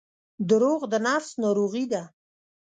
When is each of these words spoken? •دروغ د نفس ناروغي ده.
•دروغ 0.49 0.81
د 0.91 0.93
نفس 1.07 1.29
ناروغي 1.43 1.85
ده. 1.91 2.03